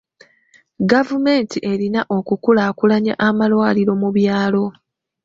[0.91, 4.63] Gavumenti erina okukulaakulanya amalwaliro mu byalo.